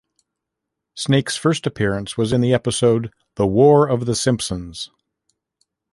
[0.95, 4.89] Snake's first appearance was in the episode "The War of the Simpsons".